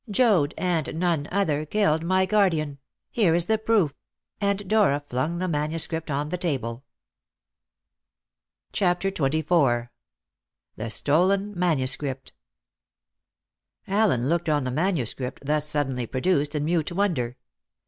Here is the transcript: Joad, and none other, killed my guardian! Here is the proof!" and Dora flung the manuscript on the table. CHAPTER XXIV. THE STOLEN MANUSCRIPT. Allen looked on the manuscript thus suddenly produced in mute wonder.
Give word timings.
Joad, 0.09 0.55
and 0.57 0.97
none 0.99 1.27
other, 1.31 1.63
killed 1.63 2.03
my 2.03 2.25
guardian! 2.25 2.79
Here 3.11 3.35
is 3.35 3.45
the 3.45 3.59
proof!" 3.59 3.93
and 4.41 4.67
Dora 4.67 5.03
flung 5.07 5.37
the 5.37 5.47
manuscript 5.47 6.09
on 6.09 6.29
the 6.29 6.39
table. 6.39 6.83
CHAPTER 8.73 9.11
XXIV. 9.11 9.89
THE 10.75 10.89
STOLEN 10.89 11.53
MANUSCRIPT. 11.55 12.33
Allen 13.87 14.27
looked 14.27 14.49
on 14.49 14.63
the 14.63 14.71
manuscript 14.71 15.45
thus 15.45 15.67
suddenly 15.69 16.07
produced 16.07 16.55
in 16.55 16.65
mute 16.65 16.91
wonder. 16.91 17.37